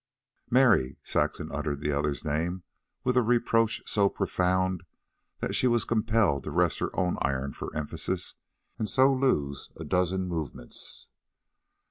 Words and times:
"Mary!" 0.49 0.97
Saxon 1.03 1.51
uttered 1.51 1.79
the 1.79 1.91
other's 1.91 2.25
name 2.25 2.63
with 3.03 3.15
a 3.15 3.21
reproach 3.21 3.83
so 3.85 4.09
profound 4.09 4.81
that 5.41 5.53
she 5.53 5.67
was 5.67 5.85
compelled 5.85 6.43
to 6.43 6.49
rest 6.49 6.79
her 6.79 6.89
own 6.99 7.17
iron 7.21 7.53
for 7.53 7.71
emphasis 7.75 8.33
and 8.79 8.89
so 8.89 9.13
lose 9.13 9.69
a 9.75 9.83
dozen 9.83 10.27
movements. 10.27 11.07